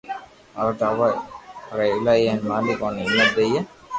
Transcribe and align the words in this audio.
مارو 0.53 0.71
ٽاٻر 0.79 0.99
پڙي 1.69 1.87
ايلائي 1.93 2.23
ھي 2.31 2.35
مالڪ 2.49 2.79
اوني 2.83 3.03
ھمت 3.07 3.29
ديئي 3.35 3.59